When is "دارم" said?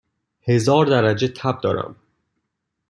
1.61-1.95